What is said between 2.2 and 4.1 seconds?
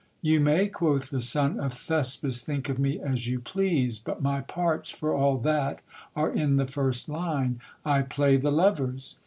t link of me as you please;